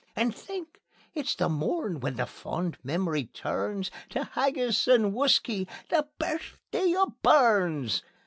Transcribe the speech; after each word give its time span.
And 0.15 0.35
think! 0.35 0.81
it's 1.13 1.35
the 1.35 1.47
morn 1.47 1.99
when 1.99 2.17
fond 2.25 2.79
memory 2.83 3.25
turns 3.25 3.91
Tae 4.09 4.23
haggis 4.31 4.87
and 4.87 5.13
whuskey 5.13 5.67
the 5.89 6.07
Birthday 6.17 6.95
o' 6.95 7.13
Burns. 7.21 8.01